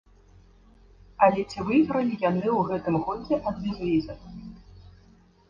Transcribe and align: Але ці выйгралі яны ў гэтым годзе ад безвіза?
Але 1.27 1.43
ці 1.51 1.59
выйгралі 1.67 2.17
яны 2.29 2.47
ў 2.59 2.61
гэтым 2.71 2.95
годзе 3.11 3.35
ад 3.53 3.61
безвіза? 3.69 4.19